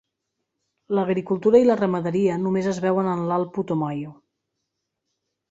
L'agricultura 0.99 1.61
i 1.63 1.67
la 1.67 1.75
ramaderia 1.81 2.39
només 2.47 2.71
es 2.73 2.81
veuen 2.87 3.11
en 3.13 3.23
l'alt 3.33 3.53
Putumayo. 3.59 4.17